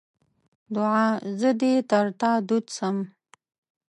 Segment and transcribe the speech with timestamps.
[0.73, 1.07] دوعا:
[1.39, 2.97] زه دې تر تا دود سم.